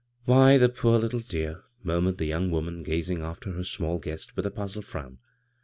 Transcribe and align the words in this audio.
'■ 0.01 0.03
Why, 0.25 0.57
the 0.57 0.67
poor 0.67 0.97
little 0.97 1.19
dear 1.19 1.57
I" 1.57 1.63
murmured 1.83 2.17
the 2.17 2.25
young 2.25 2.49
woman, 2.49 2.81
gazing 2.81 3.21
after 3.21 3.51
her 3.51 3.63
small 3.63 3.99
guest 3.99 4.35
with 4.35 4.47
a 4.47 4.49
puzzled 4.49 4.85
frown. 4.85 5.19